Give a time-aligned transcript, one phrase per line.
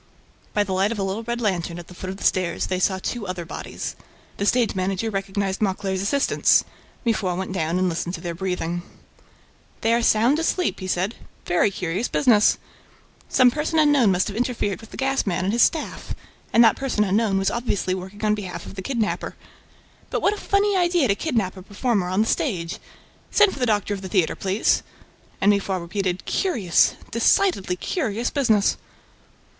[0.55, 2.79] By the light of a little red lantern, at the foot of the stairs, they
[2.79, 3.95] saw two other bodies.
[4.37, 6.63] The stage manager recognized Mauclair's assistants.
[7.05, 8.81] Mifroid went down and listened to their breathing.
[9.81, 11.13] "They are sound asleep," he said.
[11.45, 12.57] "Very curious business!
[13.29, 16.15] Some person unknown must have interfered with the gas man and his staff...
[16.51, 19.35] and that person unknown was obviously working on behalf of the kidnapper...
[20.09, 22.79] But what a funny idea to kidnap a performer on the stage!...
[23.29, 24.81] Send for the doctor of the theater, please."
[25.39, 28.77] And Mifroid repeated, "Curious, decidedly curious business!"